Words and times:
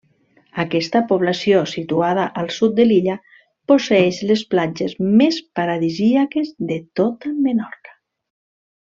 Aquesta 0.61 0.99
població 1.11 1.59
situada 1.73 2.23
al 2.43 2.49
sud 2.55 2.73
de 2.79 2.85
l'illa 2.87 3.17
posseeix 3.73 4.23
les 4.31 4.43
platges 4.55 4.97
més 5.21 5.37
paradisíaques 5.61 6.51
de 6.73 6.79
tota 7.03 7.35
Menorca. 7.47 7.95